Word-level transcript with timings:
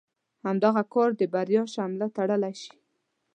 هماغه 0.45 0.83
کار 0.93 1.09
د 1.19 1.21
بريا 1.33 1.63
شمله 1.73 2.07
تړلی 2.15 2.53
شي. 2.61 2.75